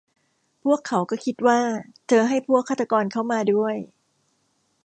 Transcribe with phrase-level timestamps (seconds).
[0.63, 1.59] พวกเขาก็คิดว่า
[2.07, 3.75] เธอให้พวกฆาตกรเข้ามาด้วย